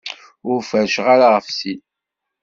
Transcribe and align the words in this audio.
Ur 0.49 0.59
feṛṛceɣ 0.69 1.05
ara 1.13 1.27
ɣef 1.35 1.47
sin. 1.57 1.81